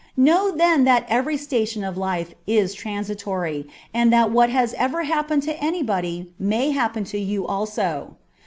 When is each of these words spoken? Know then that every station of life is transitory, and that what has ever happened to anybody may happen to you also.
Know 0.17 0.49
then 0.49 0.83
that 0.85 1.05
every 1.09 1.37
station 1.37 1.83
of 1.83 1.95
life 1.95 2.33
is 2.47 2.73
transitory, 2.73 3.67
and 3.93 4.11
that 4.11 4.31
what 4.31 4.49
has 4.49 4.73
ever 4.79 5.03
happened 5.03 5.43
to 5.43 5.55
anybody 5.63 6.33
may 6.39 6.71
happen 6.71 7.03
to 7.03 7.19
you 7.19 7.45
also. 7.45 8.15